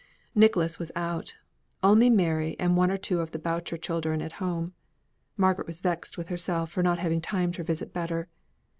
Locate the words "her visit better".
7.57-8.27